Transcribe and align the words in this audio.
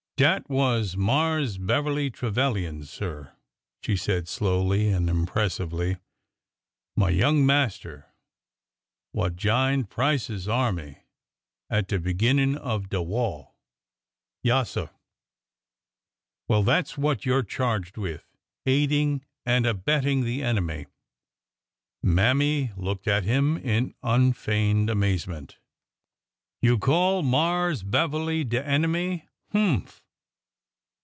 Dat 0.17 0.47
was 0.47 0.95
Marse 0.95 1.57
Beverly 1.57 2.11
Trevilian, 2.11 2.85
sir," 2.85 3.33
she 3.81 3.97
said 3.97 4.27
slowly 4.27 4.87
and 4.87 5.09
impressively;" 5.09 5.97
my 6.95 7.09
young 7.09 7.43
master 7.43 8.13
w^ha' 9.15 9.35
j 9.35 9.49
'ined 9.49 9.89
Price's 9.89 10.47
army 10.47 10.99
at 11.71 11.87
de 11.87 11.99
beginnin' 11.99 12.55
of 12.55 12.87
de 12.89 13.01
wah. 13.01 13.47
Yaassir." 14.45 14.91
Well, 16.47 16.61
that 16.65 16.89
's 16.89 16.99
what 16.99 17.25
you 17.25 17.33
are 17.33 17.41
charged 17.41 17.97
with— 17.97 18.37
aiding 18.67 19.25
and 19.43 19.65
abetting 19.65 20.23
the 20.23 20.43
enemy." 20.43 20.85
Mammy 22.03 22.73
looked 22.77 23.07
at 23.07 23.23
him 23.23 23.57
in 23.57 23.95
unfeigned 24.03 24.87
amazement. 24.87 25.57
''You 26.61 26.77
call 26.79 27.23
Marse 27.23 27.81
Beverly 27.81 28.43
de 28.43 28.63
enemy? 28.63 29.27
Humph! 29.53 29.97